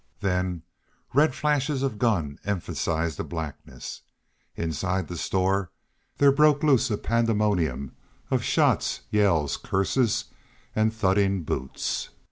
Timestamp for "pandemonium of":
6.97-8.43